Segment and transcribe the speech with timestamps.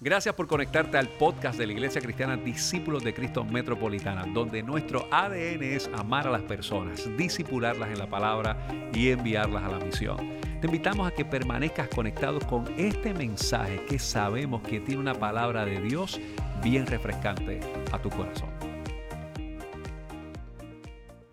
[0.00, 5.08] Gracias por conectarte al podcast de la Iglesia Cristiana Discípulos de Cristo Metropolitana, donde nuestro
[5.10, 8.56] ADN es amar a las personas, disipularlas en la palabra
[8.92, 10.16] y enviarlas a la misión.
[10.60, 15.64] Te invitamos a que permanezcas conectado con este mensaje que sabemos que tiene una palabra
[15.64, 16.20] de Dios
[16.62, 17.60] bien refrescante
[17.92, 18.50] a tu corazón.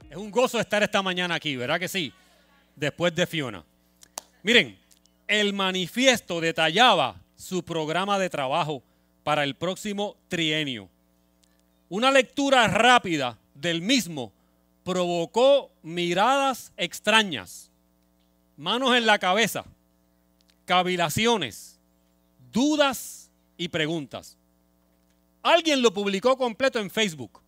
[0.07, 2.13] Es un gozo estar esta mañana aquí, ¿verdad que sí?
[2.75, 3.65] Después de Fiona.
[4.43, 4.77] Miren,
[5.27, 8.83] el manifiesto detallaba su programa de trabajo
[9.23, 10.89] para el próximo trienio.
[11.89, 14.31] Una lectura rápida del mismo
[14.83, 17.71] provocó miradas extrañas,
[18.57, 19.65] manos en la cabeza,
[20.65, 21.79] cavilaciones,
[22.51, 24.37] dudas y preguntas.
[25.41, 27.41] Alguien lo publicó completo en Facebook.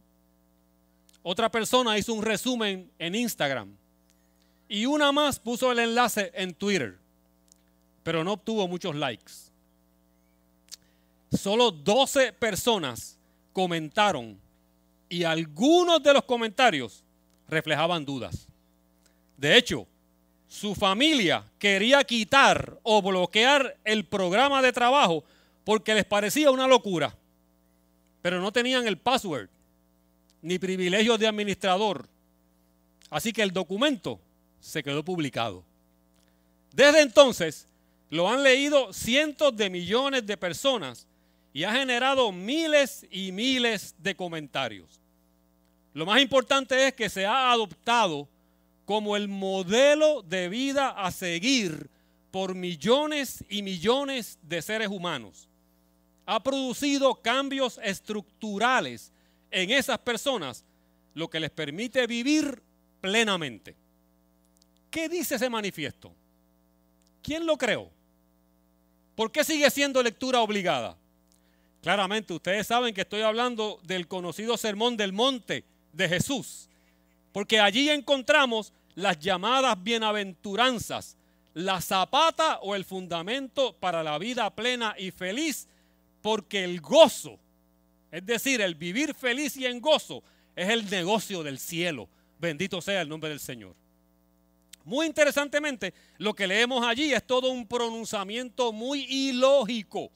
[1.22, 3.78] Otra persona hizo un resumen en Instagram.
[4.67, 6.98] Y una más puso el enlace en Twitter.
[8.02, 9.42] Pero no obtuvo muchos likes
[11.38, 13.18] solo 12 personas
[13.52, 14.40] comentaron
[15.09, 17.03] y algunos de los comentarios
[17.48, 18.48] reflejaban dudas.
[19.38, 19.88] De hecho,
[20.48, 25.23] su familia quería quitar o bloquear el programa de trabajo
[25.64, 27.16] porque les parecía una locura,
[28.22, 29.50] pero no tenían el password
[30.42, 32.08] ni privilegios de administrador.
[33.09, 34.20] Así que el documento
[34.59, 35.64] se quedó publicado.
[36.73, 37.68] Desde entonces
[38.09, 41.08] lo han leído cientos de millones de personas
[41.54, 45.00] y ha generado miles y miles de comentarios.
[45.94, 48.28] Lo más importante es que se ha adoptado
[48.86, 51.90] como el modelo de vida a seguir
[52.31, 55.48] por millones y millones de seres humanos.
[56.26, 59.12] Ha producido cambios estructurales
[59.52, 60.66] en esas personas,
[61.14, 62.64] lo que les permite vivir
[63.00, 63.76] plenamente.
[64.90, 66.12] ¿Qué dice ese manifiesto?
[67.22, 67.92] ¿Quién lo creó?
[69.16, 70.98] ¿Por qué sigue siendo lectura obligada?
[71.84, 76.70] Claramente, ustedes saben que estoy hablando del conocido Sermón del Monte de Jesús,
[77.34, 81.18] porque allí encontramos las llamadas bienaventuranzas,
[81.53, 85.68] la zapata o el fundamento para la vida plena y feliz,
[86.22, 87.38] porque el gozo,
[88.13, 90.24] es decir, el vivir feliz y en gozo,
[90.56, 92.07] es el negocio del cielo.
[92.40, 93.75] Bendito sea el nombre del Señor.
[94.86, 100.13] Muy interesantemente, lo que leemos allí es todo un pronunciamiento muy ilógico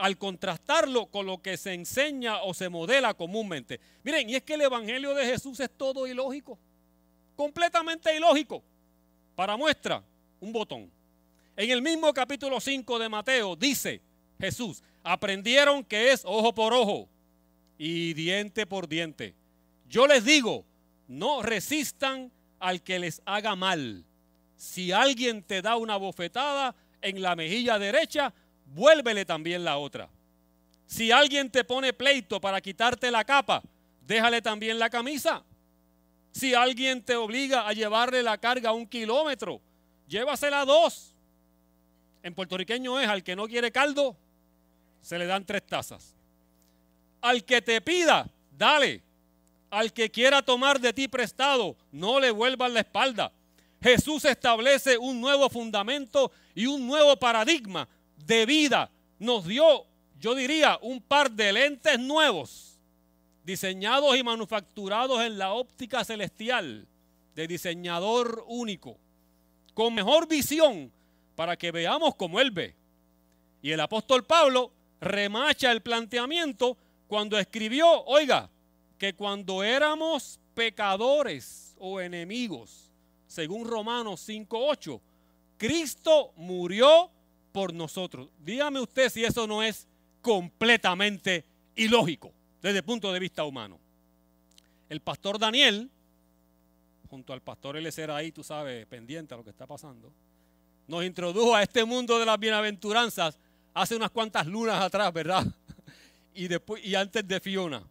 [0.00, 3.80] al contrastarlo con lo que se enseña o se modela comúnmente.
[4.02, 6.58] Miren, y es que el Evangelio de Jesús es todo ilógico,
[7.36, 8.62] completamente ilógico.
[9.36, 10.02] Para muestra,
[10.40, 10.90] un botón.
[11.54, 14.00] En el mismo capítulo 5 de Mateo dice
[14.40, 17.06] Jesús, aprendieron que es ojo por ojo
[17.76, 19.34] y diente por diente.
[19.86, 20.64] Yo les digo,
[21.08, 24.06] no resistan al que les haga mal.
[24.56, 28.32] Si alguien te da una bofetada en la mejilla derecha,
[28.70, 30.08] vuélvele también la otra.
[30.86, 33.62] Si alguien te pone pleito para quitarte la capa,
[34.06, 35.44] déjale también la camisa.
[36.32, 39.60] Si alguien te obliga a llevarle la carga un kilómetro,
[40.08, 41.14] llévasela dos.
[42.22, 44.16] En puertorriqueño es al que no quiere caldo,
[45.00, 46.14] se le dan tres tazas.
[47.20, 49.02] Al que te pida, dale.
[49.70, 53.32] Al que quiera tomar de ti prestado, no le vuelvas la espalda.
[53.80, 57.88] Jesús establece un nuevo fundamento y un nuevo paradigma
[58.26, 59.86] de vida, nos dio,
[60.18, 62.78] yo diría, un par de lentes nuevos,
[63.44, 66.86] diseñados y manufacturados en la óptica celestial,
[67.34, 68.98] de diseñador único,
[69.74, 70.92] con mejor visión
[71.34, 72.74] para que veamos como Él ve.
[73.62, 76.76] Y el apóstol Pablo remacha el planteamiento
[77.06, 78.50] cuando escribió, oiga,
[78.98, 82.90] que cuando éramos pecadores o enemigos,
[83.26, 85.00] según Romanos 5.8,
[85.56, 87.10] Cristo murió
[87.52, 88.28] por nosotros.
[88.38, 89.86] Dígame usted si eso no es
[90.22, 91.44] completamente
[91.76, 93.78] ilógico desde el punto de vista humano.
[94.88, 95.90] El pastor Daniel,
[97.08, 100.12] junto al pastor Elecer ahí, tú sabes, pendiente a lo que está pasando,
[100.86, 103.38] nos introdujo a este mundo de las bienaventuranzas
[103.72, 105.46] hace unas cuantas lunas atrás, ¿verdad?
[106.32, 107.82] Y, después, y antes de Fiona.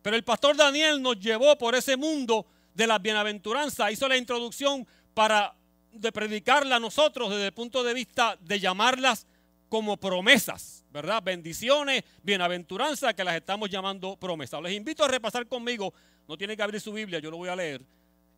[0.00, 4.86] Pero el pastor Daniel nos llevó por ese mundo de las bienaventuranzas, hizo la introducción
[5.12, 5.54] para
[5.92, 9.26] de predicarla a nosotros desde el punto de vista de llamarlas
[9.68, 11.22] como promesas, ¿verdad?
[11.22, 14.60] Bendiciones, bienaventuranzas que las estamos llamando promesas.
[14.62, 15.94] Les invito a repasar conmigo,
[16.28, 17.82] no tiene que abrir su Biblia, yo lo voy a leer,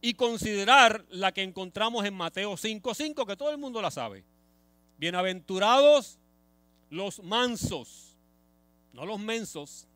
[0.00, 4.24] y considerar la que encontramos en Mateo 5.5, que todo el mundo la sabe.
[4.98, 6.18] Bienaventurados
[6.90, 8.16] los mansos,
[8.92, 9.88] no los mensos.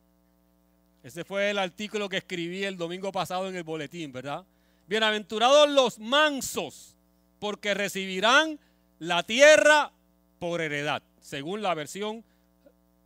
[1.04, 4.44] Ese fue el artículo que escribí el domingo pasado en el boletín, ¿verdad?
[4.88, 6.96] Bienaventurados los mansos
[7.38, 8.58] porque recibirán
[8.98, 9.92] la tierra
[10.38, 12.24] por heredad, según la versión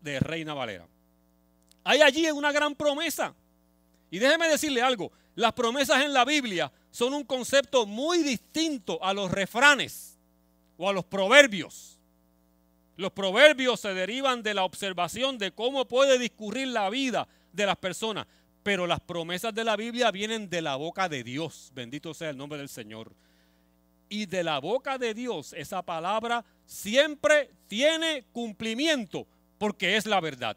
[0.00, 0.86] de Reina Valera.
[1.84, 3.34] Hay allí una gran promesa.
[4.10, 9.14] Y déjeme decirle algo, las promesas en la Biblia son un concepto muy distinto a
[9.14, 10.18] los refranes
[10.76, 11.98] o a los proverbios.
[12.96, 17.76] Los proverbios se derivan de la observación de cómo puede discurrir la vida de las
[17.76, 18.26] personas,
[18.62, 21.72] pero las promesas de la Biblia vienen de la boca de Dios.
[21.74, 23.12] Bendito sea el nombre del Señor.
[24.12, 29.26] Y de la boca de Dios esa palabra siempre tiene cumplimiento
[29.56, 30.54] porque es la verdad.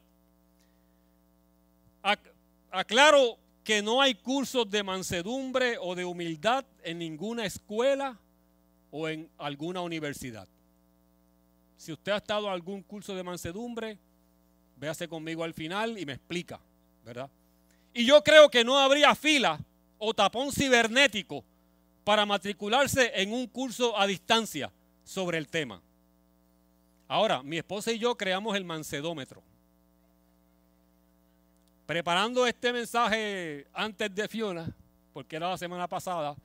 [2.70, 8.20] Aclaro que no hay cursos de mansedumbre o de humildad en ninguna escuela
[8.92, 10.50] o en alguna universidad.
[11.78, 13.98] Si usted ha estado en algún curso de mansedumbre,
[14.76, 16.60] véase conmigo al final y me explica,
[17.06, 17.30] ¿verdad?
[17.94, 19.58] Y yo creo que no habría fila
[19.98, 21.46] o tapón cibernético
[22.06, 24.72] para matricularse en un curso a distancia
[25.04, 25.82] sobre el tema.
[27.10, 29.44] Ahora, mi esposa y yo creamos el mansedómetro
[31.86, 34.68] preparando este mensaje antes de Fiona,
[35.14, 36.36] porque era la semana pasada,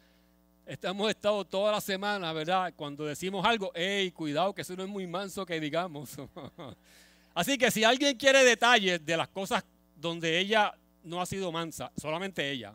[0.67, 2.73] hemos estado toda la semana, ¿verdad?
[2.77, 6.17] Cuando decimos algo, hey, cuidado, que eso no es muy manso que digamos.
[7.35, 9.65] Así que si alguien quiere detalles de las cosas
[9.97, 10.75] donde ella
[11.05, 12.75] no ha sido mansa, solamente ella,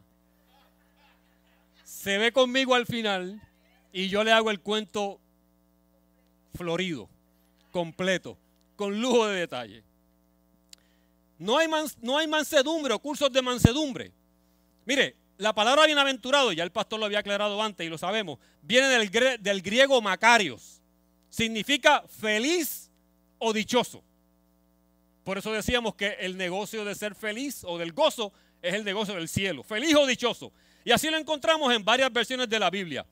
[1.85, 3.39] se ve conmigo al final
[3.93, 5.21] y yo le hago el cuento
[6.55, 7.07] florido,
[7.71, 8.37] completo,
[8.75, 9.83] con lujo de detalle.
[11.37, 11.67] No hay,
[12.01, 14.11] no hay mansedumbre o cursos de mansedumbre.
[14.85, 18.87] Mire, la palabra bienaventurado, ya el pastor lo había aclarado antes y lo sabemos, viene
[18.87, 19.09] del,
[19.41, 20.81] del griego macarios.
[21.29, 22.89] Significa feliz
[23.37, 24.03] o dichoso.
[25.23, 29.13] Por eso decíamos que el negocio de ser feliz o del gozo es el negocio
[29.13, 29.63] del cielo.
[29.63, 30.51] Feliz o dichoso.
[30.85, 33.05] Y así lo encontramos en varias versiones de la Biblia.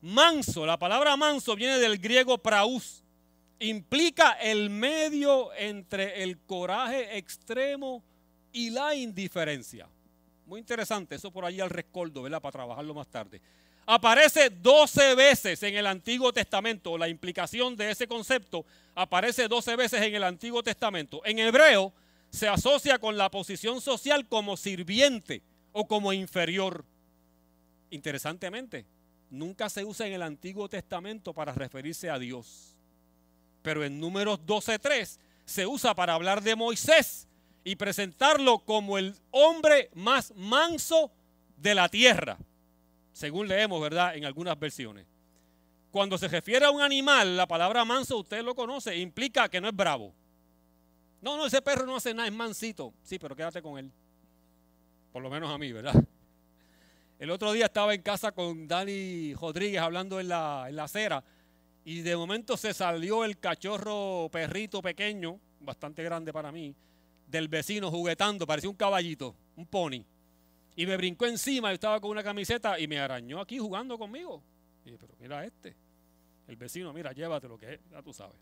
[0.00, 3.04] Manso, la palabra manso viene del griego praus,
[3.58, 8.02] implica el medio entre el coraje extremo
[8.52, 9.86] y la indiferencia.
[10.46, 12.40] Muy interesante, eso por allí al rescoldo, ¿verdad?
[12.40, 13.42] Para trabajarlo más tarde.
[13.84, 18.64] Aparece 12 veces en el Antiguo Testamento, la implicación de ese concepto
[18.94, 21.20] aparece 12 veces en el Antiguo Testamento.
[21.26, 21.92] En hebreo
[22.30, 25.42] se asocia con la posición social como sirviente
[25.72, 26.86] o como inferior.
[27.90, 28.86] Interesantemente,
[29.30, 32.70] nunca se usa en el Antiguo Testamento para referirse a Dios
[33.62, 37.28] pero en números 12.3 se usa para hablar de Moisés
[37.64, 41.10] y presentarlo como el hombre más manso
[41.56, 42.38] de la tierra,
[43.12, 45.06] según leemos, ¿verdad?, en algunas versiones.
[45.90, 49.68] Cuando se refiere a un animal, la palabra manso, usted lo conoce, implica que no
[49.68, 50.14] es bravo.
[51.20, 52.94] No, no, ese perro no hace nada, es mansito.
[53.02, 53.90] Sí, pero quédate con él.
[55.12, 56.02] Por lo menos a mí, ¿verdad?
[57.20, 61.22] El otro día estaba en casa con Dani Rodríguez hablando en la, en la acera
[61.84, 66.74] y de momento se salió el cachorro perrito pequeño, bastante grande para mí,
[67.26, 70.02] del vecino juguetando, parecía un caballito, un pony.
[70.76, 74.42] Y me brincó encima, yo estaba con una camiseta y me arañó aquí jugando conmigo.
[74.86, 75.76] Y dije, pero mira este.
[76.48, 78.38] El vecino, mira, llévate lo que es, ya tú sabes.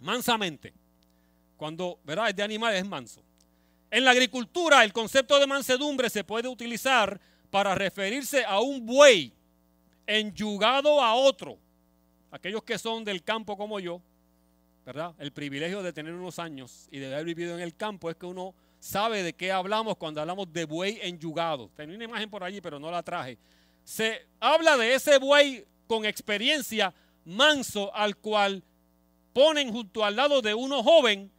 [0.00, 0.74] Mansamente.
[1.56, 2.30] Cuando, ¿verdad?
[2.30, 3.22] Es de animales, es manso.
[3.88, 7.20] En la agricultura, el concepto de mansedumbre se puede utilizar
[7.54, 9.32] para referirse a un buey
[10.08, 11.56] enyugado a otro
[12.32, 14.02] aquellos que son del campo como yo,
[14.84, 15.14] ¿verdad?
[15.20, 18.26] El privilegio de tener unos años y de haber vivido en el campo es que
[18.26, 21.70] uno sabe de qué hablamos cuando hablamos de buey enyugado.
[21.76, 23.38] Tenía una imagen por allí, pero no la traje.
[23.84, 26.92] Se habla de ese buey con experiencia
[27.24, 28.64] manso al cual
[29.32, 31.30] ponen junto al lado de uno joven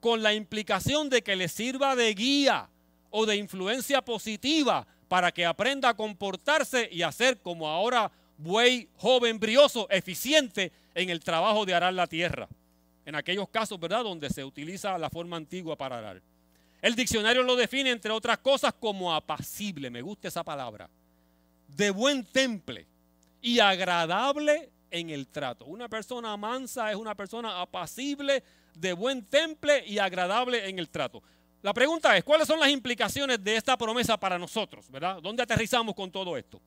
[0.00, 2.68] con la implicación de que le sirva de guía
[3.08, 9.38] o de influencia positiva para que aprenda a comportarse y hacer como ahora buey joven,
[9.38, 12.48] brioso, eficiente en el trabajo de arar la tierra.
[13.04, 16.22] En aquellos casos, ¿verdad?, donde se utiliza la forma antigua para arar.
[16.80, 20.88] El diccionario lo define, entre otras cosas, como apacible, me gusta esa palabra,
[21.68, 22.86] de buen temple
[23.42, 25.66] y agradable en el trato.
[25.66, 28.42] Una persona mansa es una persona apacible,
[28.74, 31.22] de buen temple y agradable en el trato.
[31.62, 34.90] La pregunta es, ¿cuáles son las implicaciones de esta promesa para nosotros?
[34.90, 35.22] ¿Verdad?
[35.22, 36.60] ¿Dónde aterrizamos con todo esto?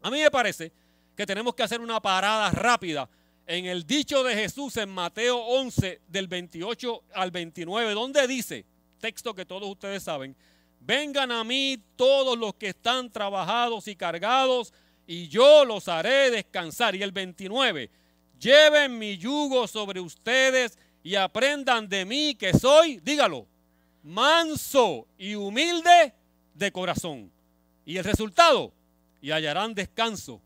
[0.00, 0.72] A mí me parece
[1.16, 3.08] que tenemos que hacer una parada rápida
[3.46, 8.64] en el dicho de Jesús en Mateo 11 del 28 al 29, donde dice,
[9.00, 10.36] texto que todos ustedes saben,
[10.78, 14.72] vengan a mí todos los que están trabajados y cargados
[15.06, 16.94] y yo los haré descansar.
[16.94, 17.90] Y el 29,
[18.38, 23.48] lleven mi yugo sobre ustedes y aprendan de mí que soy, dígalo,
[24.02, 26.14] manso y humilde
[26.54, 27.30] de corazón.
[27.84, 28.72] Y el resultado,
[29.20, 30.40] y hallarán descanso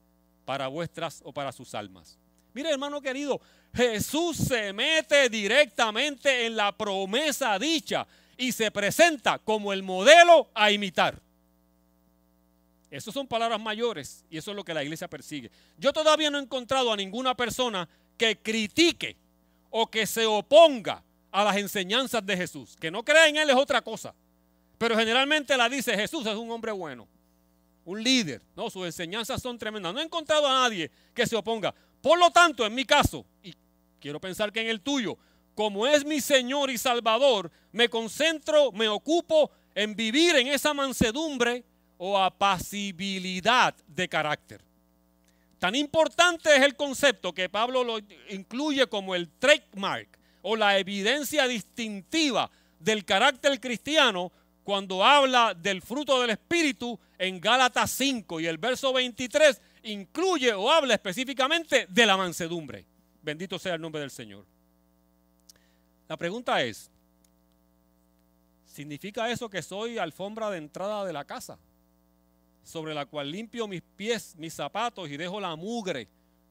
[0.44, 2.18] para vuestras o para sus almas.
[2.54, 3.40] Mire, hermano querido,
[3.74, 10.70] Jesús se mete directamente en la promesa dicha y se presenta como el modelo a
[10.70, 11.20] imitar.
[12.90, 15.50] Esas son palabras mayores y eso es lo que la iglesia persigue.
[15.76, 19.16] Yo todavía no he encontrado a ninguna persona que critique
[19.70, 21.02] o que se oponga
[21.36, 22.76] a las enseñanzas de Jesús.
[22.80, 24.14] Que no crea en Él es otra cosa.
[24.78, 27.06] Pero generalmente la dice Jesús es un hombre bueno,
[27.84, 28.40] un líder.
[28.56, 29.92] No, sus enseñanzas son tremendas.
[29.92, 31.74] No he encontrado a nadie que se oponga.
[32.00, 33.54] Por lo tanto, en mi caso, y
[34.00, 35.18] quiero pensar que en el tuyo,
[35.54, 41.64] como es mi Señor y Salvador, me concentro, me ocupo en vivir en esa mansedumbre
[41.98, 44.62] o apacibilidad de carácter.
[45.58, 47.98] Tan importante es el concepto que Pablo lo
[48.30, 50.16] incluye como el trademark
[50.48, 52.48] o la evidencia distintiva
[52.78, 54.30] del carácter cristiano
[54.62, 60.70] cuando habla del fruto del Espíritu en Gálatas 5 y el verso 23 incluye o
[60.70, 62.86] habla específicamente de la mansedumbre.
[63.22, 64.46] Bendito sea el nombre del Señor.
[66.08, 66.90] La pregunta es,
[68.66, 71.58] ¿significa eso que soy alfombra de entrada de la casa?
[72.62, 76.08] sobre la cual limpio mis pies, mis zapatos y dejo la mugre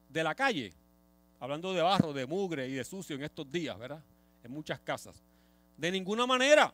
[0.08, 0.74] de la calle.
[1.40, 4.04] Hablando de barro, de mugre y de sucio en estos días, ¿verdad?
[4.44, 5.22] En muchas casas.
[5.78, 6.74] De ninguna manera.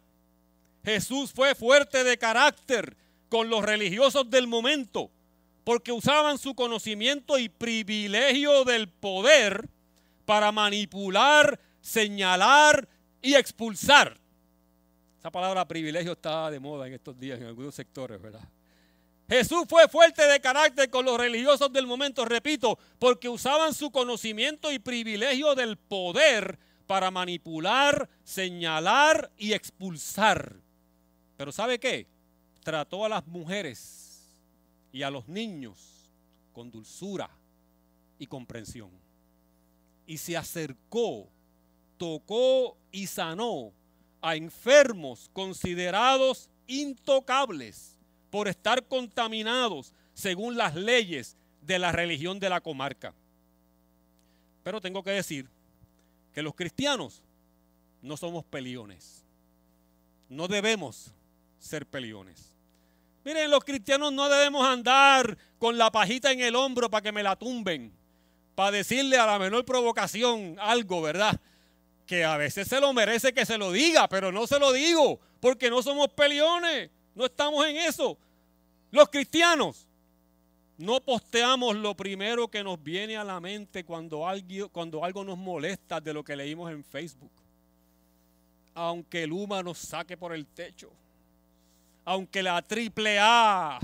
[0.83, 2.95] Jesús fue fuerte de carácter
[3.29, 5.09] con los religiosos del momento,
[5.63, 9.69] porque usaban su conocimiento y privilegio del poder
[10.25, 12.87] para manipular, señalar
[13.21, 14.19] y expulsar.
[15.19, 18.41] Esa palabra privilegio está de moda en estos días en algunos sectores, ¿verdad?
[19.31, 24.73] Jesús fue fuerte de carácter con los religiosos del momento, repito, porque usaban su conocimiento
[24.73, 30.57] y privilegio del poder para manipular, señalar y expulsar.
[31.37, 32.07] Pero ¿sabe qué?
[32.61, 34.37] Trató a las mujeres
[34.91, 36.11] y a los niños
[36.51, 37.29] con dulzura
[38.19, 38.91] y comprensión.
[40.05, 41.29] Y se acercó,
[41.95, 43.71] tocó y sanó
[44.21, 47.90] a enfermos considerados intocables
[48.31, 53.13] por estar contaminados según las leyes de la religión de la comarca.
[54.63, 55.47] Pero tengo que decir
[56.33, 57.21] que los cristianos
[58.01, 59.23] no somos peliones.
[60.29, 61.13] No debemos
[61.59, 62.55] ser peliones.
[63.23, 67.21] Miren, los cristianos no debemos andar con la pajita en el hombro para que me
[67.21, 67.93] la tumben,
[68.55, 71.39] para decirle a la menor provocación algo, ¿verdad?
[72.07, 75.19] Que a veces se lo merece que se lo diga, pero no se lo digo,
[75.39, 76.89] porque no somos peliones.
[77.15, 78.17] No estamos en eso.
[78.91, 79.87] Los cristianos
[80.77, 86.13] no posteamos lo primero que nos viene a la mente cuando algo, nos molesta de
[86.13, 87.31] lo que leímos en Facebook.
[88.73, 90.89] Aunque el humo nos saque por el techo.
[92.03, 93.79] Aunque la triple A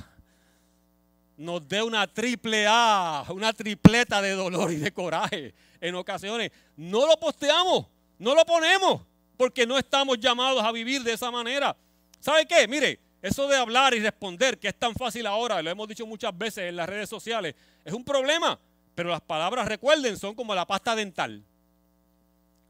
[1.37, 6.51] nos dé una triple A, una tripleta de dolor y de coraje en ocasiones.
[6.75, 7.85] No lo posteamos,
[8.17, 9.01] no lo ponemos,
[9.37, 11.77] porque no estamos llamados a vivir de esa manera.
[12.19, 12.67] ¿Sabe qué?
[12.67, 16.37] Mire, eso de hablar y responder, que es tan fácil ahora, lo hemos dicho muchas
[16.37, 17.55] veces en las redes sociales,
[17.85, 18.59] es un problema.
[18.95, 21.43] Pero las palabras, recuerden, son como la pasta dental.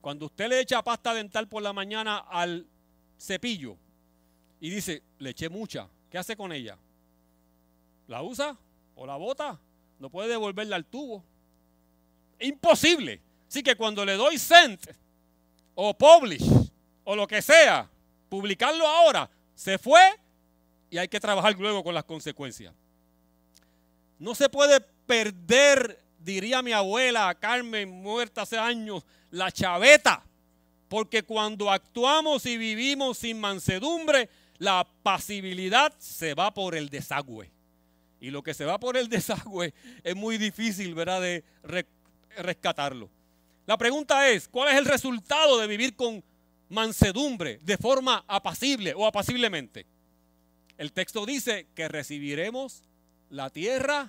[0.02, 2.68] Cuando usted le echa pasta dental por la mañana al
[3.18, 3.78] cepillo
[4.60, 6.78] y dice, le eché mucha, ¿qué hace con ella?
[8.08, 8.58] ¿La usa
[8.96, 9.58] o la bota?
[10.00, 11.24] No puede devolverla al tubo.
[12.40, 13.22] Imposible.
[13.48, 14.80] Así que cuando le doy send
[15.76, 16.46] o publish
[17.06, 17.90] o lo que sea,
[18.28, 20.02] publicarlo ahora, se fue
[20.90, 22.74] y hay que trabajar luego con las consecuencias.
[24.20, 30.24] No se puede perder, diría mi abuela Carmen, muerta hace años, la chaveta,
[30.88, 37.52] porque cuando actuamos y vivimos sin mansedumbre, la pasibilidad se va por el desagüe.
[38.20, 41.44] Y lo que se va por el desagüe es muy difícil, ¿verdad?, de
[42.38, 43.10] rescatarlo.
[43.66, 46.24] La pregunta es, ¿cuál es el resultado de vivir con
[46.70, 49.86] mansedumbre de forma apacible o apaciblemente?
[50.78, 52.84] El texto dice que recibiremos
[53.30, 54.08] la tierra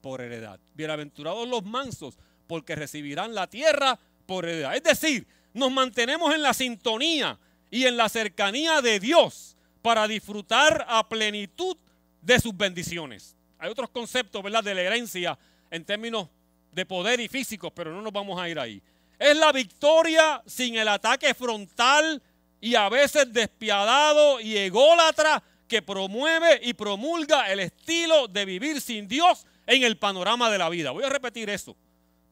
[0.00, 0.60] por heredad.
[0.74, 2.16] Bienaventurados los mansos,
[2.46, 4.76] porque recibirán la tierra por heredad.
[4.76, 7.38] Es decir, nos mantenemos en la sintonía
[7.70, 11.76] y en la cercanía de Dios para disfrutar a plenitud
[12.22, 13.36] de sus bendiciones.
[13.58, 15.38] Hay otros conceptos, ¿verdad?, de la herencia
[15.70, 16.28] en términos
[16.72, 18.80] de poder y físicos, pero no nos vamos a ir ahí.
[19.18, 22.22] Es la victoria sin el ataque frontal
[22.60, 29.06] y a veces despiadado y ególatra que promueve y promulga el estilo de vivir sin
[29.06, 30.90] Dios en el panorama de la vida.
[30.90, 31.76] Voy a repetir eso.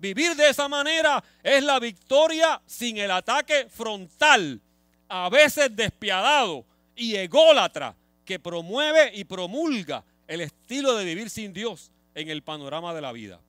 [0.00, 4.60] Vivir de esa manera es la victoria sin el ataque frontal,
[5.08, 6.66] a veces despiadado
[6.96, 12.92] y ególatra, que promueve y promulga el estilo de vivir sin Dios en el panorama
[12.92, 13.40] de la vida.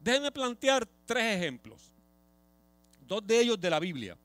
[0.00, 1.92] Déjenme plantear tres ejemplos
[3.06, 4.16] dos de ellos de la Biblia.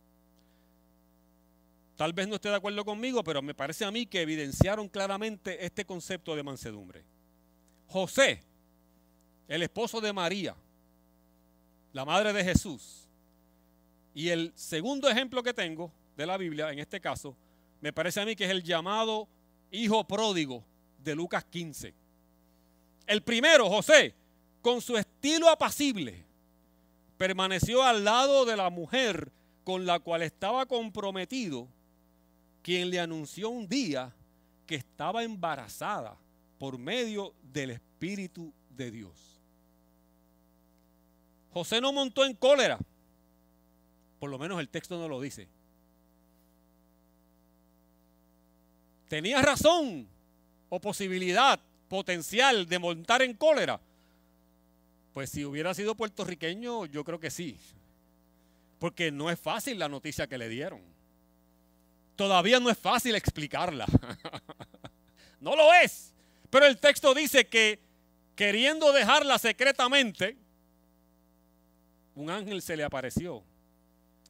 [2.00, 5.66] Tal vez no esté de acuerdo conmigo, pero me parece a mí que evidenciaron claramente
[5.66, 7.04] este concepto de mansedumbre.
[7.88, 8.42] José,
[9.50, 10.56] el esposo de María,
[11.92, 13.06] la madre de Jesús,
[14.14, 17.36] y el segundo ejemplo que tengo de la Biblia, en este caso,
[17.82, 19.28] me parece a mí que es el llamado
[19.70, 20.64] hijo pródigo
[21.04, 21.94] de Lucas 15.
[23.08, 24.16] El primero, José,
[24.62, 26.24] con su estilo apacible,
[27.18, 29.34] permaneció al lado de la mujer
[29.66, 31.68] con la cual estaba comprometido,
[32.70, 34.14] quien le anunció un día
[34.68, 36.16] que estaba embarazada
[36.60, 39.42] por medio del Espíritu de Dios.
[41.52, 42.78] José no montó en cólera,
[44.20, 45.48] por lo menos el texto no lo dice.
[49.08, 50.08] Tenía razón
[50.70, 53.82] o posibilidad potencial de montar en cólera.
[55.16, 57.58] Pues si hubiera sido puertorriqueño, yo creo que sí.
[58.78, 60.99] Porque no es fácil la noticia que le dieron.
[62.20, 63.86] Todavía no es fácil explicarla.
[65.40, 66.14] no lo es.
[66.50, 67.80] Pero el texto dice que
[68.36, 70.36] queriendo dejarla secretamente,
[72.16, 73.42] un ángel se le apareció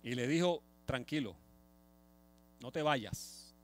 [0.04, 1.36] y le dijo, tranquilo,
[2.60, 3.56] no te vayas,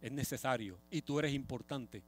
[0.00, 2.02] es necesario y tú eres importante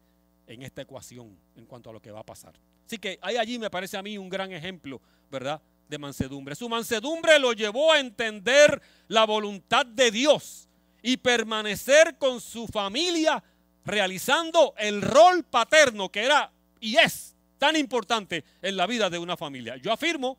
[0.47, 2.55] en esta ecuación en cuanto a lo que va a pasar.
[2.87, 5.61] Así que hay allí, me parece a mí, un gran ejemplo, ¿verdad?
[5.87, 6.55] De mansedumbre.
[6.55, 10.68] Su mansedumbre lo llevó a entender la voluntad de Dios
[11.03, 13.43] y permanecer con su familia
[13.85, 19.37] realizando el rol paterno que era y es tan importante en la vida de una
[19.37, 19.77] familia.
[19.77, 20.37] Yo afirmo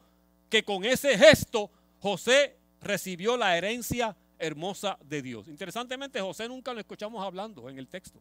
[0.49, 5.47] que con ese gesto José recibió la herencia hermosa de Dios.
[5.47, 8.19] Interesantemente, José nunca lo escuchamos hablando en el texto.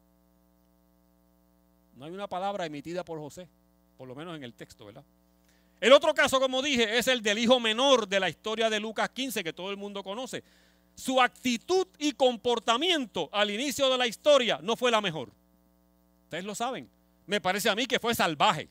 [1.95, 3.49] No hay una palabra emitida por José,
[3.97, 5.05] por lo menos en el texto, ¿verdad?
[5.81, 9.11] El otro caso, como dije, es el del hijo menor de la historia de Lucas
[9.11, 10.43] 15, que todo el mundo conoce.
[10.99, 15.31] Su actitud y comportamiento al inicio de la historia no fue la mejor.
[16.25, 16.91] Ustedes lo saben.
[17.25, 18.69] Me parece a mí que fue salvaje.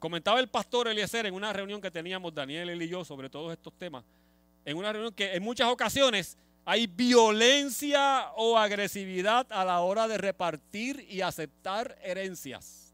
[0.00, 3.52] Comentaba el pastor Eliezer en una reunión que teníamos Daniel, él y yo sobre todos
[3.52, 4.04] estos temas.
[4.64, 10.18] En una reunión que en muchas ocasiones hay violencia o agresividad a la hora de
[10.18, 12.92] repartir y aceptar herencias.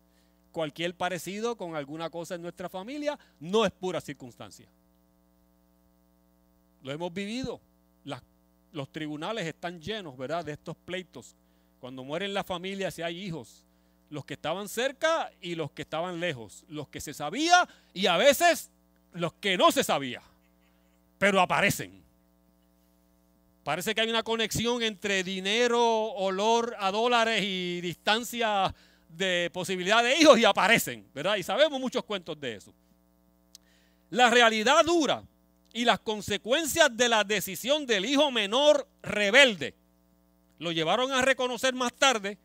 [0.53, 4.69] Cualquier parecido con alguna cosa en nuestra familia no es pura circunstancia.
[6.83, 7.61] Lo hemos vivido.
[8.73, 11.37] los tribunales están llenos, ¿verdad?, de estos pleitos.
[11.79, 13.67] Cuando mueren las familias y hay hijos,
[14.09, 18.17] los que estaban cerca y los que estaban lejos, los que se sabía y a
[18.17, 18.71] veces
[19.13, 20.23] los que no se sabía,
[21.19, 22.03] pero aparecen.
[23.63, 28.75] Parece que hay una conexión entre dinero, olor a dólares y distancia
[29.09, 31.37] de posibilidad de hijos y aparecen, ¿verdad?
[31.37, 32.73] Y sabemos muchos cuentos de eso.
[34.11, 35.23] La realidad dura
[35.73, 39.75] y las consecuencias de la decisión del hijo menor rebelde
[40.59, 42.39] lo llevaron a reconocer más tarde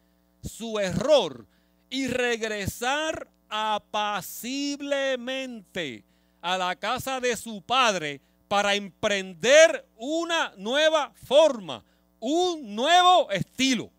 [0.44, 1.46] su error
[1.90, 6.04] y regresar apaciblemente
[6.42, 11.84] a la casa de su padre para emprender una nueva forma,
[12.20, 13.90] un nuevo estilo.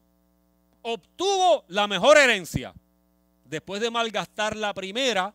[0.83, 2.75] Obtuvo la mejor herencia
[3.45, 5.33] después de malgastar la primera,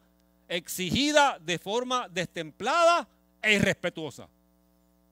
[0.48, 3.08] exigida de forma destemplada
[3.44, 4.28] e irrespetuosa.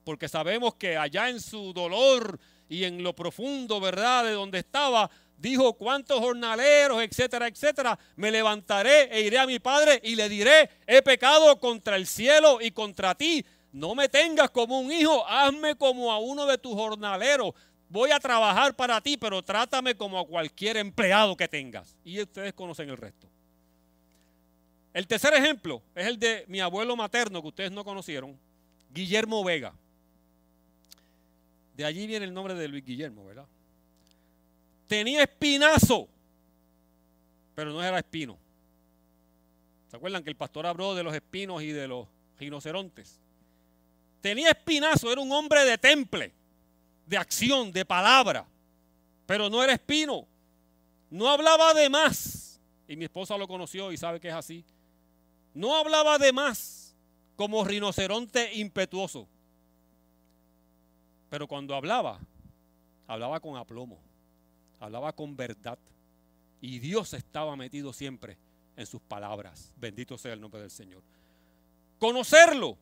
[0.03, 5.11] Porque sabemos que allá en su dolor y en lo profundo, ¿verdad?, de donde estaba,
[5.37, 7.99] dijo, ¿cuántos jornaleros, etcétera, etcétera?
[8.15, 12.59] Me levantaré e iré a mi padre y le diré, he pecado contra el cielo
[12.61, 13.45] y contra ti.
[13.71, 17.53] No me tengas como un hijo, hazme como a uno de tus jornaleros.
[17.89, 21.97] Voy a trabajar para ti, pero trátame como a cualquier empleado que tengas.
[22.03, 23.30] Y ustedes conocen el resto.
[24.93, 28.37] El tercer ejemplo es el de mi abuelo materno, que ustedes no conocieron,
[28.93, 29.73] Guillermo Vega.
[31.75, 33.45] De allí viene el nombre de Luis Guillermo, ¿verdad?
[34.87, 36.09] Tenía espinazo,
[37.55, 38.37] pero no era espino.
[39.89, 43.19] ¿Se acuerdan que el pastor habló de los espinos y de los rinocerontes?
[44.21, 46.33] Tenía espinazo, era un hombre de temple,
[47.05, 48.45] de acción, de palabra,
[49.25, 50.27] pero no era espino.
[51.09, 52.59] No hablaba de más.
[52.87, 54.63] Y mi esposa lo conoció y sabe que es así.
[55.53, 56.95] No hablaba de más
[57.35, 59.27] como rinoceronte impetuoso.
[61.29, 62.19] Pero cuando hablaba,
[63.07, 63.99] hablaba con aplomo,
[64.79, 65.79] hablaba con verdad.
[66.61, 68.37] Y Dios estaba metido siempre
[68.75, 69.73] en sus palabras.
[69.77, 71.01] Bendito sea el nombre del Señor.
[71.99, 72.77] Conocerlo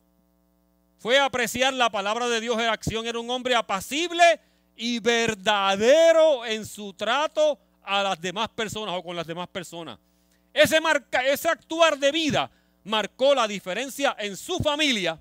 [0.98, 3.06] fue apreciar la palabra de Dios en acción.
[3.06, 4.40] Era un hombre apacible
[4.76, 9.98] y verdadero en su trato a las demás personas o con las demás personas.
[10.52, 12.50] Ese, marca, ese actuar de vida
[12.84, 15.20] marcó la diferencia en su familia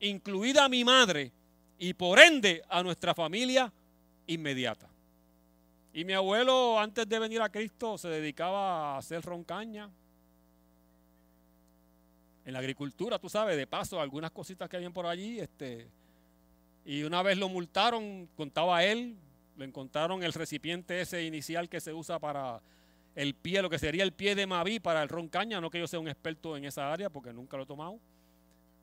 [0.00, 1.30] incluida mi madre,
[1.78, 3.72] y por ende a nuestra familia
[4.26, 4.88] inmediata.
[5.92, 9.90] Y mi abuelo, antes de venir a Cristo, se dedicaba a hacer roncaña.
[12.44, 15.40] En la agricultura, tú sabes, de paso, algunas cositas que habían por allí.
[15.40, 15.88] Este,
[16.84, 19.16] y una vez lo multaron, contaba él,
[19.56, 22.60] le encontraron el recipiente ese inicial que se usa para
[23.14, 25.60] el pie, lo que sería el pie de Maví para el roncaña.
[25.60, 27.98] No que yo sea un experto en esa área porque nunca lo he tomado.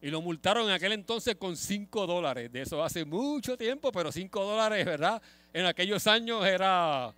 [0.02, 2.52] Y lo multaron en aquel entonces con 5 dólares.
[2.52, 5.22] De eso hace mucho tiempo, pero 5 dólares, ¿verdad?
[5.54, 7.13] En aquellos años era,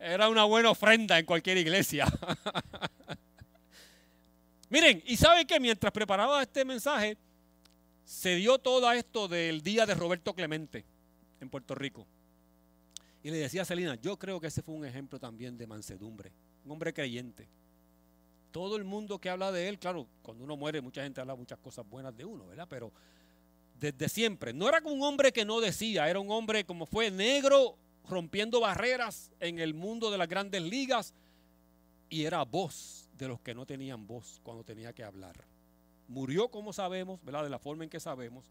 [0.00, 2.06] era una buena ofrenda en cualquier iglesia.
[4.70, 7.18] Miren, y saben que mientras preparaba este mensaje,
[8.04, 10.84] se dio todo esto del día de Roberto Clemente
[11.40, 12.06] en Puerto Rico.
[13.22, 16.32] Y le decía a Celina, yo creo que ese fue un ejemplo también de mansedumbre,
[16.64, 17.48] un hombre creyente
[18.52, 21.58] todo el mundo que habla de él, claro, cuando uno muere mucha gente habla muchas
[21.58, 22.68] cosas buenas de uno, ¿verdad?
[22.68, 22.92] Pero
[23.80, 27.76] desde siempre, no era un hombre que no decía, era un hombre como fue negro,
[28.08, 31.14] rompiendo barreras en el mundo de las grandes ligas
[32.08, 35.44] y era voz de los que no tenían voz cuando tenía que hablar.
[36.06, 37.44] Murió como sabemos, ¿verdad?
[37.44, 38.44] De la forma en que sabemos,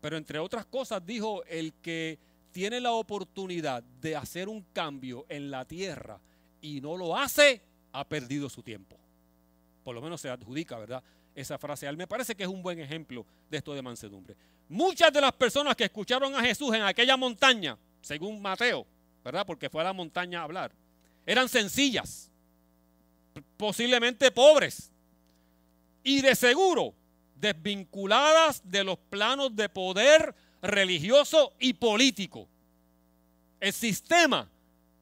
[0.00, 2.18] pero entre otras cosas dijo el que
[2.50, 6.18] tiene la oportunidad de hacer un cambio en la tierra
[6.60, 8.98] y no lo hace, ha perdido su tiempo
[9.86, 11.00] por lo menos se adjudica, ¿verdad?
[11.32, 11.86] Esa frase.
[11.86, 14.34] A él me parece que es un buen ejemplo de esto de mansedumbre.
[14.68, 18.84] Muchas de las personas que escucharon a Jesús en aquella montaña, según Mateo,
[19.24, 19.46] ¿verdad?
[19.46, 20.72] Porque fue a la montaña a hablar,
[21.24, 22.32] eran sencillas,
[23.56, 24.90] posiblemente pobres
[26.02, 26.92] y de seguro
[27.36, 32.48] desvinculadas de los planos de poder religioso y político.
[33.60, 34.50] El sistema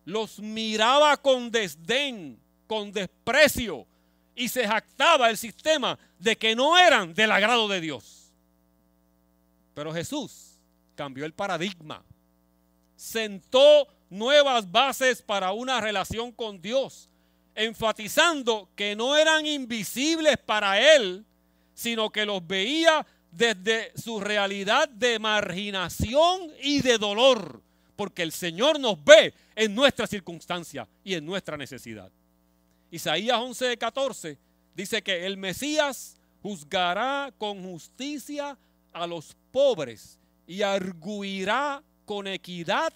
[0.05, 3.87] los miraba con desdén, con desprecio,
[4.35, 8.33] y se jactaba el sistema de que no eran del agrado de Dios.
[9.75, 10.59] Pero Jesús
[10.95, 12.03] cambió el paradigma,
[12.97, 17.09] sentó nuevas bases para una relación con Dios,
[17.55, 21.25] enfatizando que no eran invisibles para Él,
[21.75, 27.63] sino que los veía desde su realidad de marginación y de dolor,
[27.97, 32.11] porque el Señor nos ve en nuestra circunstancia y en nuestra necesidad.
[32.91, 34.39] Isaías 11, 14
[34.75, 38.59] dice que el Mesías juzgará con justicia
[38.93, 42.93] a los pobres y arguirá con equidad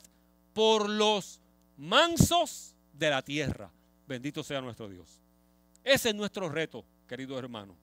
[0.53, 1.41] por los
[1.77, 3.71] mansos de la tierra.
[4.07, 5.21] Bendito sea nuestro Dios.
[5.85, 7.75] Ese es nuestro reto, querido hermano.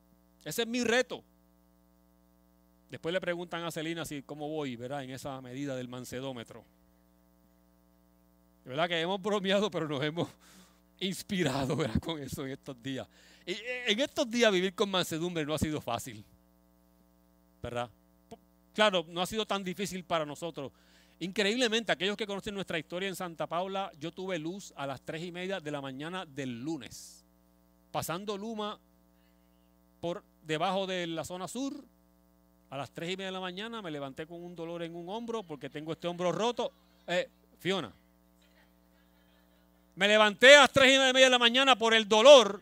[0.44, 1.24] Ese es mi reto.
[2.90, 5.04] Después le preguntan a Celina si cómo voy, ¿verdad?
[5.04, 6.64] En esa medida del mancedómetro.
[8.66, 10.28] De verdad que hemos bromeado, pero nos hemos
[11.00, 13.08] inspirado con eso en estos días.
[13.46, 16.26] Y eh, en estos días vivir con mansedumbre no ha sido fácil,
[17.62, 17.92] ¿verdad?
[18.74, 20.72] Claro, no ha sido tan difícil para nosotros.
[21.20, 25.24] Increíblemente, aquellos que conocen nuestra historia en Santa Paula, yo tuve luz a las tres
[25.24, 27.24] y media de la mañana del lunes,
[27.92, 28.80] pasando Luma
[30.02, 31.86] por debajo de la zona sur.
[32.72, 35.08] A las tres y media de la mañana me levanté con un dolor en un
[35.08, 36.72] hombro porque tengo este hombro roto.
[37.08, 37.94] Eh, Fiona,
[39.96, 42.62] me levanté a las tres y media de la mañana por el dolor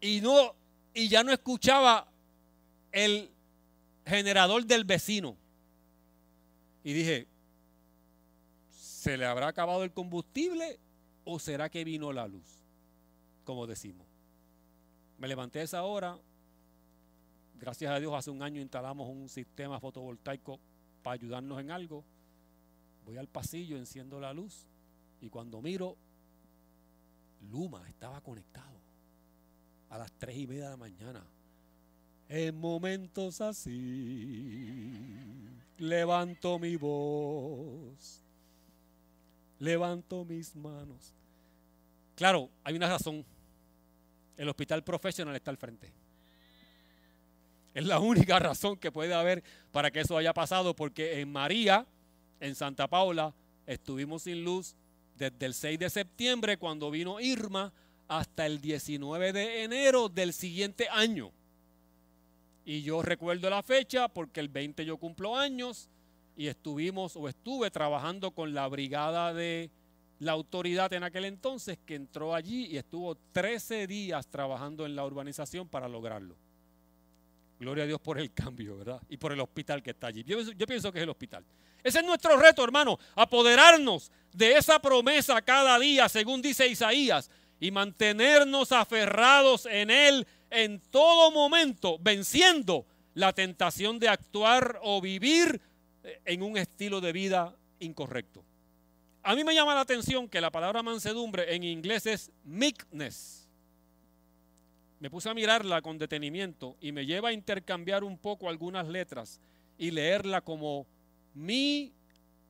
[0.00, 0.54] y no
[0.92, 2.08] y ya no escuchaba
[2.90, 3.30] el
[4.04, 5.36] generador del vecino.
[6.82, 7.28] Y dije,
[8.70, 10.80] ¿se le habrá acabado el combustible
[11.24, 12.64] o será que vino la luz?
[13.44, 14.06] Como decimos.
[15.18, 16.18] Me levanté a esa hora.
[17.60, 20.58] Gracias a Dios hace un año instalamos un sistema fotovoltaico
[21.02, 22.04] para ayudarnos en algo.
[23.04, 24.66] Voy al pasillo, enciendo la luz
[25.20, 25.96] y cuando miro,
[27.50, 28.78] Luma estaba conectado
[29.90, 31.24] a las tres y media de la mañana.
[32.28, 33.72] En momentos así,
[35.78, 38.22] levanto mi voz,
[39.58, 41.14] levanto mis manos.
[42.16, 43.24] Claro, hay una razón.
[44.36, 45.90] El hospital profesional está al frente.
[47.74, 51.86] Es la única razón que puede haber para que eso haya pasado, porque en María,
[52.40, 53.32] en Santa Paula,
[53.66, 54.76] estuvimos sin luz
[55.18, 57.72] desde el 6 de septiembre cuando vino Irma
[58.06, 61.32] hasta el 19 de enero del siguiente año.
[62.64, 65.90] Y yo recuerdo la fecha porque el 20 yo cumplo años
[66.36, 69.70] y estuvimos o estuve trabajando con la brigada de
[70.20, 75.04] la autoridad en aquel entonces que entró allí y estuvo 13 días trabajando en la
[75.04, 76.36] urbanización para lograrlo.
[77.58, 79.02] Gloria a Dios por el cambio, ¿verdad?
[79.08, 80.22] Y por el hospital que está allí.
[80.24, 81.44] Yo, yo pienso que es el hospital.
[81.82, 87.70] Ese es nuestro reto, hermano, apoderarnos de esa promesa cada día, según dice Isaías, y
[87.70, 95.60] mantenernos aferrados en Él en todo momento, venciendo la tentación de actuar o vivir
[96.04, 98.44] eh, en un estilo de vida incorrecto.
[99.22, 103.48] A mí me llama la atención que la palabra mansedumbre en inglés es meekness.
[105.00, 109.40] Me puse a mirarla con detenimiento y me lleva a intercambiar un poco algunas letras
[109.76, 110.86] y leerla como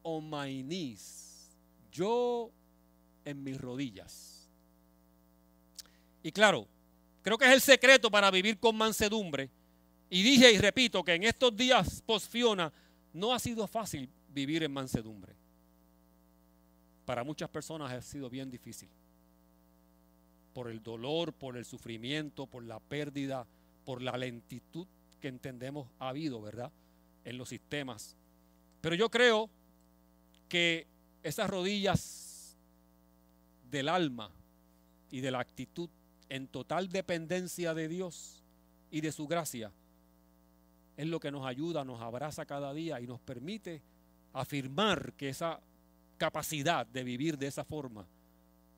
[0.02, 1.50] on my knees.
[1.90, 2.50] Yo
[3.24, 4.48] en mis rodillas.
[6.22, 6.66] Y claro,
[7.22, 9.50] creo que es el secreto para vivir con mansedumbre.
[10.10, 12.72] Y dije y repito que en estos días post Fiona
[13.12, 15.36] no ha sido fácil vivir en mansedumbre.
[17.04, 18.88] Para muchas personas ha sido bien difícil.
[20.52, 23.46] Por el dolor, por el sufrimiento, por la pérdida,
[23.84, 24.86] por la lentitud
[25.20, 26.70] que entendemos ha habido, ¿verdad?
[27.24, 28.16] En los sistemas.
[28.80, 29.50] Pero yo creo
[30.48, 30.86] que
[31.22, 32.56] esas rodillas
[33.70, 34.30] del alma
[35.10, 35.90] y de la actitud
[36.28, 38.42] en total dependencia de Dios
[38.90, 39.72] y de su gracia
[40.96, 43.82] es lo que nos ayuda, nos abraza cada día y nos permite
[44.32, 45.60] afirmar que esa
[46.16, 48.06] capacidad de vivir de esa forma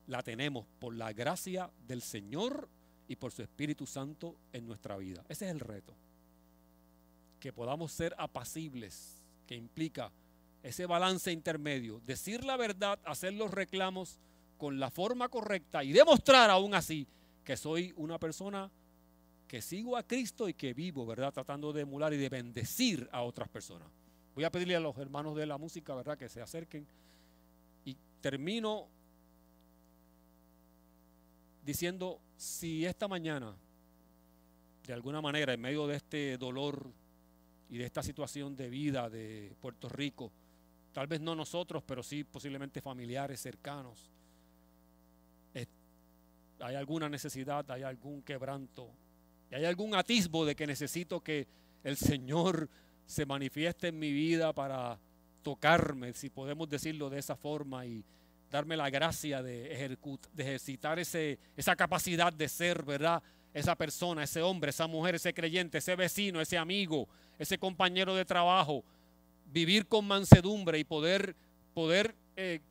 [0.07, 2.69] la tenemos por la gracia del Señor
[3.07, 5.23] y por su Espíritu Santo en nuestra vida.
[5.29, 5.95] Ese es el reto.
[7.39, 9.20] Que podamos ser apacibles,
[9.51, 10.09] que implica
[10.63, 14.17] ese balance intermedio, decir la verdad, hacer los reclamos
[14.57, 17.05] con la forma correcta y demostrar aún así
[17.43, 18.71] que soy una persona
[19.49, 21.33] que sigo a Cristo y que vivo, ¿verdad?
[21.33, 23.89] Tratando de emular y de bendecir a otras personas.
[24.35, 26.17] Voy a pedirle a los hermanos de la música, ¿verdad?
[26.17, 26.87] Que se acerquen.
[27.83, 28.87] Y termino
[31.65, 33.53] diciendo, si esta mañana,
[34.87, 37.00] de alguna manera, en medio de este dolor
[37.71, 40.31] y de esta situación de vida de Puerto Rico,
[40.91, 44.11] tal vez no nosotros, pero sí posiblemente familiares cercanos.
[46.59, 48.91] Hay alguna necesidad, hay algún quebranto,
[49.51, 51.47] hay algún atisbo de que necesito que
[51.83, 52.69] el Señor
[53.07, 54.99] se manifieste en mi vida para
[55.41, 58.05] tocarme, si podemos decirlo de esa forma, y
[58.51, 59.85] darme la gracia de,
[60.37, 63.23] ejercitar ese, esa capacidad de ser, ¿verdad?
[63.53, 68.23] Esa persona, ese hombre, esa mujer, ese creyente, ese vecino, ese amigo, ese compañero de
[68.23, 68.83] trabajo,
[69.45, 71.35] vivir con mansedumbre y poder,
[71.73, 72.61] poder eh,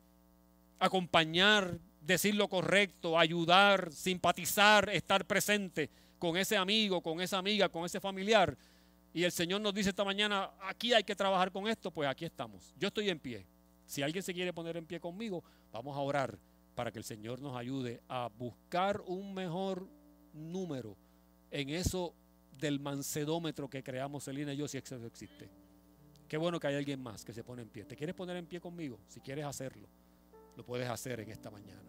[0.79, 7.85] acompañar, decir lo correcto, ayudar, simpatizar, estar presente con ese amigo, con esa amiga, con
[7.85, 8.57] ese familiar.
[9.13, 12.25] Y el Señor nos dice esta mañana, aquí hay que trabajar con esto, pues aquí
[12.25, 12.73] estamos.
[12.77, 13.45] Yo estoy en pie.
[13.85, 16.37] Si alguien se quiere poner en pie conmigo, vamos a orar
[16.75, 19.87] para que el Señor nos ayude a buscar un mejor
[20.33, 20.95] número
[21.49, 22.13] en eso
[22.57, 25.49] del mansedómetro que creamos Selina y yo, si eso existe.
[26.27, 27.83] Qué bueno que hay alguien más que se pone en pie.
[27.83, 28.99] ¿Te quieres poner en pie conmigo?
[29.07, 29.87] Si quieres hacerlo,
[30.55, 31.81] lo puedes hacer en esta mañana.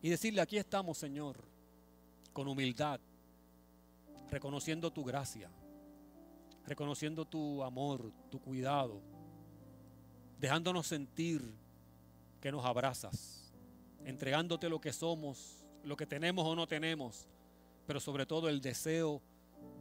[0.00, 1.42] Y decirle, aquí estamos, Señor,
[2.32, 3.00] con humildad,
[4.30, 5.50] reconociendo tu gracia,
[6.66, 9.00] reconociendo tu amor, tu cuidado,
[10.38, 11.42] dejándonos sentir
[12.40, 13.52] que nos abrazas,
[14.04, 17.26] entregándote lo que somos, lo que tenemos o no tenemos,
[17.86, 19.22] pero sobre todo el deseo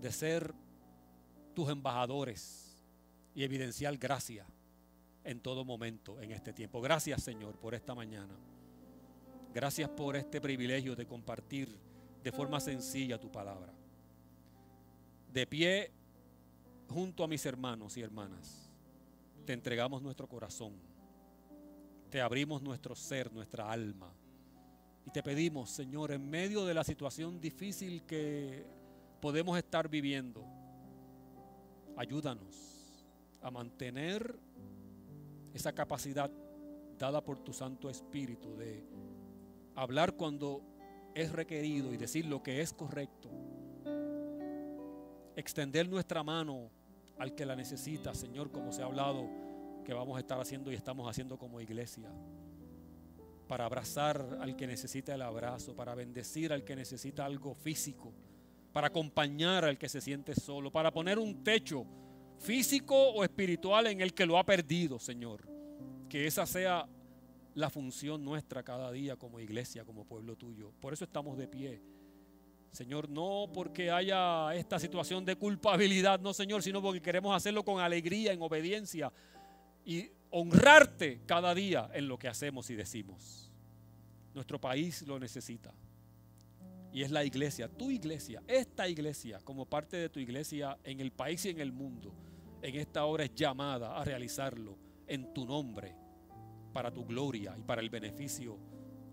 [0.01, 0.53] de ser
[1.53, 2.83] tus embajadores
[3.35, 4.45] y evidenciar gracia
[5.23, 6.81] en todo momento en este tiempo.
[6.81, 8.35] Gracias Señor por esta mañana.
[9.53, 11.69] Gracias por este privilegio de compartir
[12.23, 13.71] de forma sencilla tu palabra.
[15.31, 15.91] De pie
[16.89, 18.69] junto a mis hermanos y hermanas,
[19.45, 20.73] te entregamos nuestro corazón.
[22.09, 24.11] Te abrimos nuestro ser, nuestra alma.
[25.05, 28.65] Y te pedimos, Señor, en medio de la situación difícil que
[29.19, 30.45] podemos estar viviendo,
[31.97, 33.05] ayúdanos
[33.41, 34.39] a mantener
[35.53, 36.31] esa capacidad
[36.97, 38.85] dada por tu Santo Espíritu de
[39.75, 40.61] hablar cuando
[41.13, 43.29] es requerido y decir lo que es correcto.
[45.35, 46.69] Extender nuestra mano
[47.17, 49.27] al que la necesita, Señor, como se ha hablado
[49.83, 52.09] que vamos a estar haciendo y estamos haciendo como iglesia.
[53.47, 58.13] Para abrazar al que necesita el abrazo, para bendecir al que necesita algo físico,
[58.71, 61.85] para acompañar al que se siente solo, para poner un techo
[62.39, 65.47] físico o espiritual en el que lo ha perdido, Señor.
[66.09, 66.87] Que esa sea
[67.55, 70.71] la función nuestra cada día como iglesia, como pueblo tuyo.
[70.79, 71.81] Por eso estamos de pie.
[72.71, 77.79] Señor, no porque haya esta situación de culpabilidad, no Señor, sino porque queremos hacerlo con
[77.79, 79.13] alegría, en obediencia
[79.85, 83.51] y honrarte cada día en lo que hacemos y decimos.
[84.33, 85.71] Nuestro país lo necesita.
[86.91, 91.11] Y es la iglesia, tu iglesia, esta iglesia, como parte de tu iglesia en el
[91.11, 92.15] país y en el mundo,
[92.63, 95.95] en esta hora es llamada a realizarlo en tu nombre,
[96.71, 98.57] para tu gloria y para el beneficio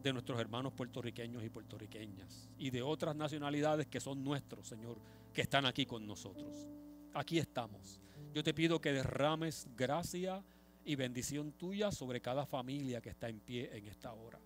[0.03, 4.99] de nuestros hermanos puertorriqueños y puertorriqueñas y de otras nacionalidades que son nuestros, Señor,
[5.35, 6.67] que están aquí con nosotros.
[7.13, 8.01] Aquí estamos.
[8.33, 10.43] Yo te pido que derrames gracia
[10.85, 14.39] y bendición tuya sobre cada familia que está en pie en esta hora.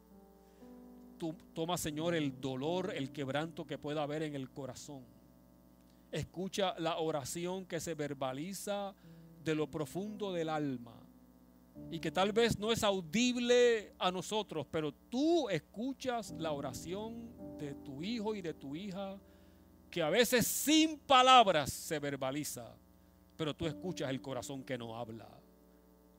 [1.19, 5.05] Tú toma, Señor, el dolor, el quebranto que pueda haber en el corazón.
[6.11, 8.95] Escucha la oración que se verbaliza
[9.45, 11.05] de lo profundo del alma
[11.91, 17.75] y que tal vez no es audible a nosotros, pero tú escuchas la oración de
[17.75, 19.19] tu hijo y de tu hija,
[19.91, 22.77] que a veces sin palabras se verbaliza,
[23.37, 25.29] pero tú escuchas el corazón que no habla,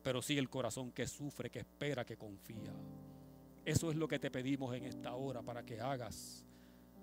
[0.06, 2.72] pero sí el corazón que sufre, que espera, que confía.
[3.65, 6.46] Eso es lo que te pedimos en esta hora para que hagas,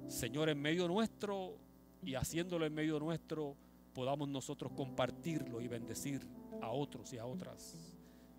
[0.06, 1.58] Señor, en medio nuestro
[2.00, 3.56] y haciéndolo en medio nuestro,
[3.92, 6.24] podamos nosotros compartirlo y bendecir
[6.60, 7.76] a otros y a otras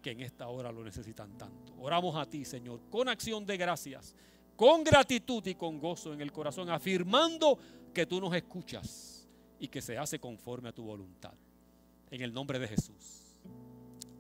[0.02, 1.74] que en esta hora lo necesitan tanto.
[1.80, 4.16] Oramos a ti, Señor, con acción de gracias,
[4.56, 7.58] con gratitud y con gozo en el corazón, afirmando
[7.94, 9.28] que tú nos escuchas
[9.60, 11.34] y que se hace conforme a tu voluntad.
[12.10, 13.23] En el nombre de Jesús.